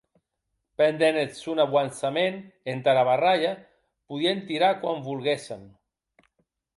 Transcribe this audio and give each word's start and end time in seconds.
Pendent 0.81 1.17
eth 1.23 1.35
sòn 1.41 1.59
auançament 1.63 2.39
entara 2.73 3.03
barralha 3.09 3.51
podien 4.13 4.41
tirar 4.49 4.71
quan 4.81 5.05
volguessen. 5.09 5.69